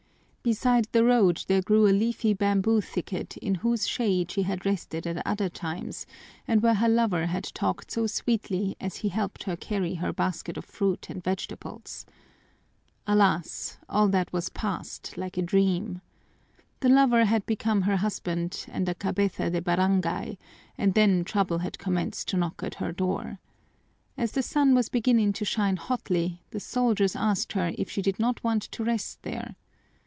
Beside 0.43 0.87
the 0.91 1.03
road 1.05 1.43
there 1.47 1.61
grew 1.61 1.85
a 1.87 1.93
leafy 1.93 2.33
bamboo 2.33 2.81
thicket 2.81 3.37
in 3.37 3.53
whose 3.61 3.87
shade 3.87 4.31
she 4.31 4.41
had 4.41 4.65
rested 4.65 5.05
at 5.05 5.21
other 5.23 5.49
times, 5.49 6.07
and 6.47 6.63
where 6.63 6.73
her 6.73 6.89
lover 6.89 7.27
had 7.27 7.43
talked 7.53 7.91
so 7.91 8.07
sweetly 8.07 8.75
as 8.81 8.97
he 9.05 9.09
helped 9.09 9.43
her 9.43 9.55
carry 9.55 9.93
her 10.01 10.11
basket 10.11 10.57
of 10.57 10.65
fruit 10.65 11.11
and 11.11 11.23
vegetables. 11.23 12.07
Alas, 13.05 13.77
all 13.87 14.07
that 14.07 14.33
was 14.33 14.49
past, 14.49 15.15
like 15.15 15.37
a 15.37 15.43
dream! 15.43 16.01
The 16.79 16.89
lover 16.89 17.25
had 17.25 17.45
become 17.45 17.83
her 17.83 17.97
husband 17.97 18.65
and 18.71 18.89
a 18.89 18.95
cabeza 18.95 19.51
de 19.51 19.61
barangay, 19.61 20.39
and 20.75 20.95
then 20.95 21.23
trouble 21.23 21.59
had 21.59 21.77
commenced 21.77 22.29
to 22.29 22.37
knock 22.37 22.63
at 22.63 22.73
her 22.81 22.91
door. 22.91 23.37
As 24.17 24.31
the 24.31 24.41
sun 24.41 24.73
was 24.73 24.89
beginning 24.89 25.33
to 25.33 25.45
shine 25.45 25.77
hotly, 25.77 26.41
the 26.49 26.59
soldiers 26.59 27.15
asked 27.15 27.51
her 27.53 27.73
if 27.77 27.91
she 27.91 28.01
did 28.01 28.17
not 28.17 28.43
want 28.43 28.63
to 28.63 28.83
rest 28.83 29.21
there. 29.21 29.55